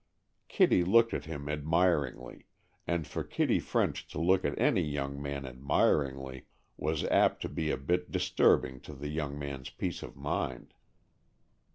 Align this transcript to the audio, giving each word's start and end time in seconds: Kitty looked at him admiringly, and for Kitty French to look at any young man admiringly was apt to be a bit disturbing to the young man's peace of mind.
Kitty 0.47 0.83
looked 0.83 1.13
at 1.13 1.25
him 1.25 1.47
admiringly, 1.47 2.47
and 2.87 3.05
for 3.05 3.23
Kitty 3.23 3.59
French 3.59 4.07
to 4.07 4.19
look 4.19 4.43
at 4.43 4.57
any 4.59 4.81
young 4.81 5.21
man 5.21 5.45
admiringly 5.45 6.47
was 6.75 7.03
apt 7.03 7.39
to 7.43 7.49
be 7.49 7.69
a 7.69 7.77
bit 7.77 8.09
disturbing 8.09 8.79
to 8.79 8.95
the 8.95 9.09
young 9.09 9.37
man's 9.37 9.69
peace 9.69 10.01
of 10.01 10.15
mind. 10.15 10.73